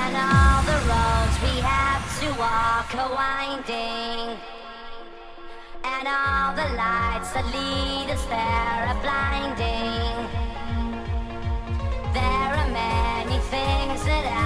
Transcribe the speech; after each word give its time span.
And 0.00 0.14
all 0.16 0.60
the 0.70 0.78
roads 0.90 1.36
we 1.46 1.54
have 1.72 2.04
to 2.20 2.28
walk 2.38 2.88
are 3.02 3.12
winding. 3.22 4.38
And 5.92 6.04
all 6.06 6.50
the 6.60 6.68
lights 6.82 7.30
that 7.34 7.46
lead 7.56 8.08
us 8.14 8.24
there 8.26 8.80
are 8.90 9.00
blinding. 9.06 10.16
There 12.18 12.50
are 12.60 12.70
many 12.70 13.38
things 13.54 14.00
that 14.10 14.26
I 14.26 14.45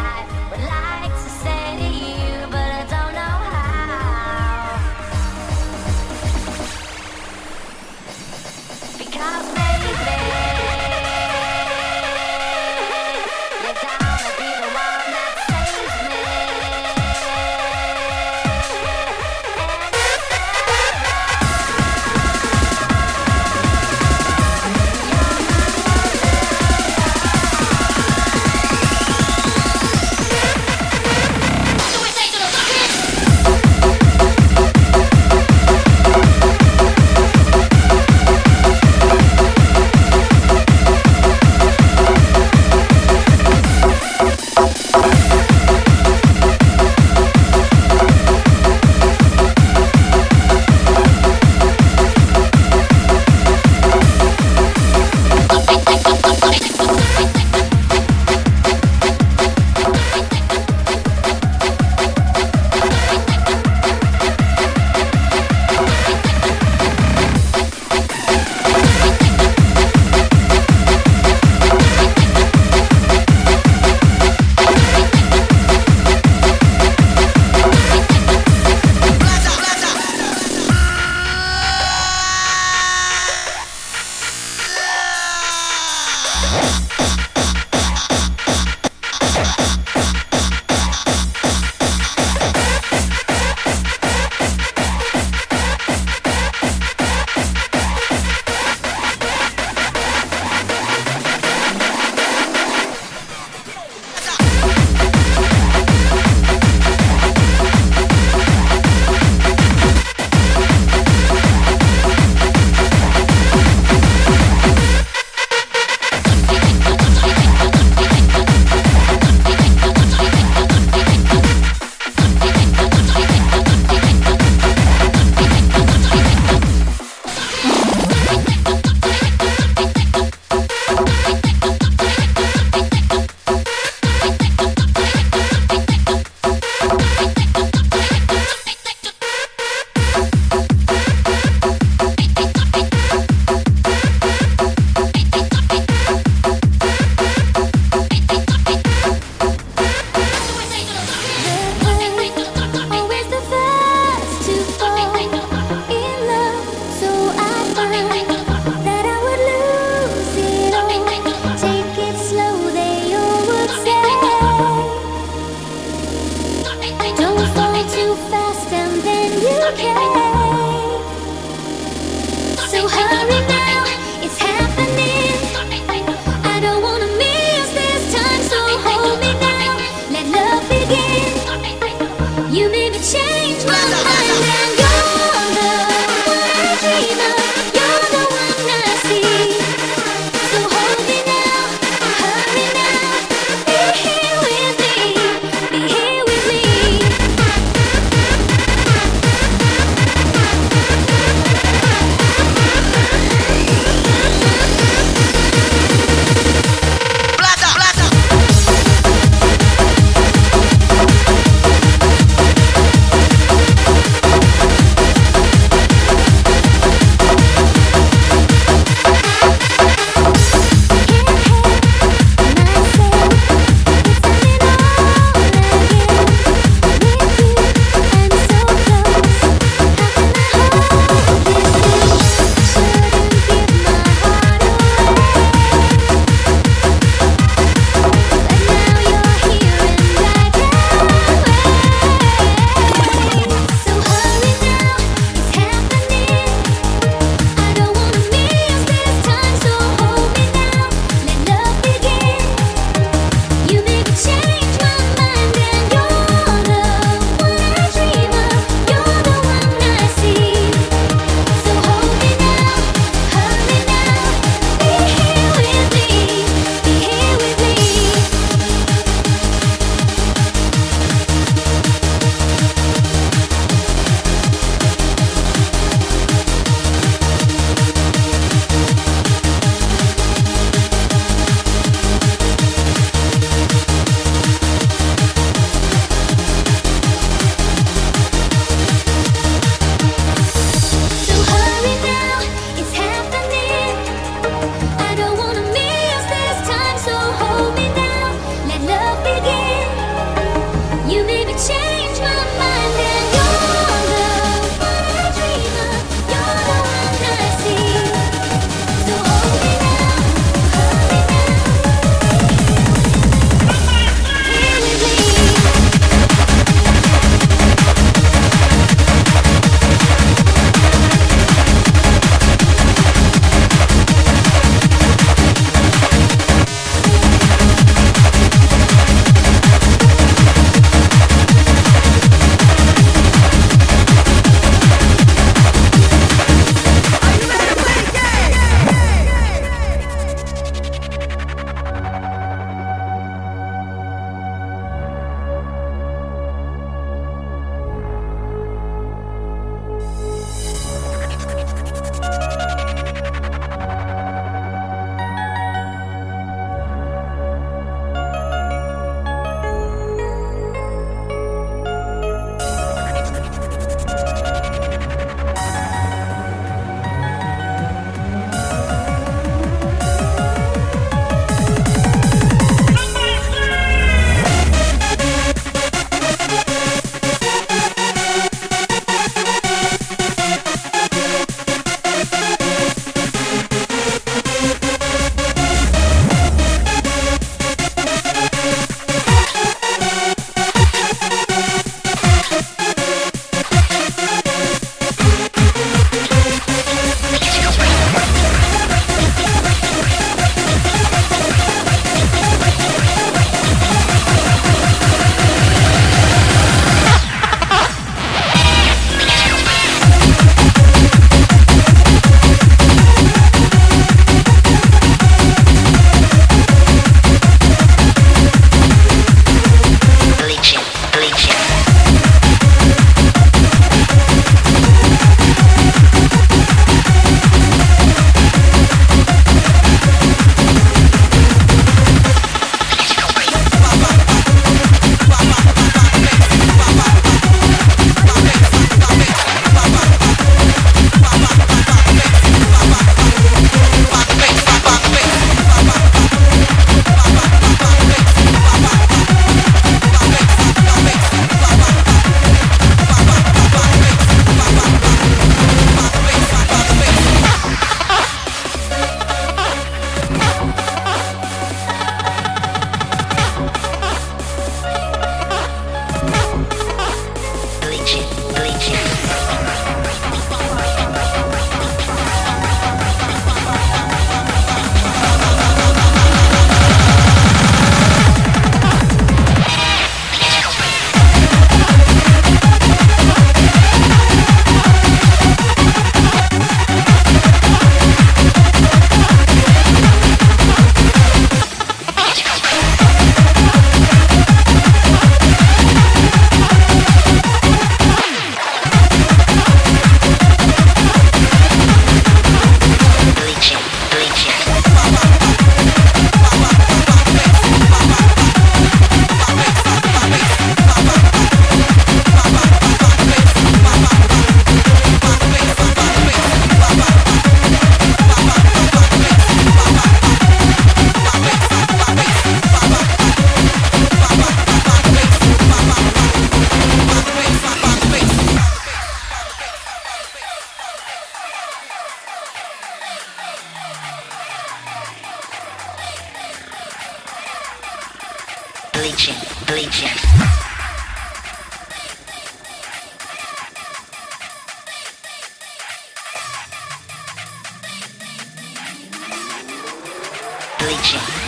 I 551.02 551.40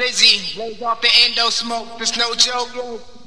blizzy, 0.00 0.54
blazed 0.54 0.82
off 0.82 1.00
the 1.02 1.08
endo 1.24 1.50
smoke. 1.50 1.86
There's 1.98 2.16
no 2.16 2.34
joke. 2.34 3.19